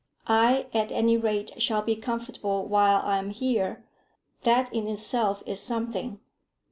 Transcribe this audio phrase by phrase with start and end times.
[0.25, 3.83] "I, at any rate, shall be comfortable while I am here.
[4.41, 6.19] That in itself is something.